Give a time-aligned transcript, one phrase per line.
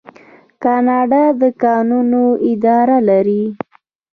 [0.63, 3.43] کاناډا د کانونو اداره لري.